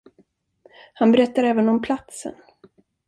Han 0.93 1.11
berättar 1.11 1.43
även 1.43 1.69
om 1.69 1.81
platsen. 1.81 2.35